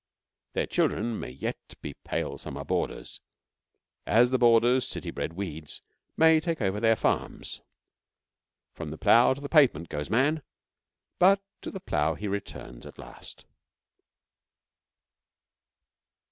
[0.53, 3.21] Their children may yet be pale summer boarders;
[4.07, 5.79] as the boarders, city bred weeds,
[6.17, 7.61] may take over their farms.
[8.73, 10.41] From the plough to the pavement goes man,
[11.19, 13.45] but to the plough he returns at last.